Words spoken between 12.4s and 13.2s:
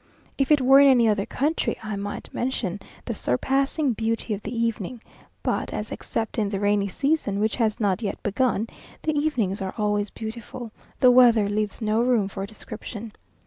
description.